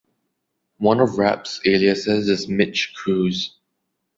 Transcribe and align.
One 0.79 0.99
of 0.99 1.19
Rapp's 1.19 1.61
aliases 1.63 2.27
is 2.27 2.47
Mitch 2.47 2.95
Kruse. 2.95 3.51